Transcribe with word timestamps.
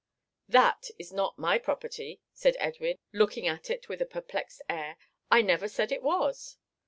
"That 0.49 0.87
is 0.97 1.13
not 1.13 1.37
my 1.37 1.59
property," 1.59 2.21
said 2.33 2.55
Edwin, 2.57 2.97
looking 3.13 3.45
at 3.47 3.69
it 3.69 3.87
with 3.87 4.01
a 4.01 4.05
perplexed 4.07 4.63
air, 4.67 4.97
"I 5.29 5.43
never 5.43 5.67
said 5.67 5.91
it 5.91 6.01
was." 6.01 6.57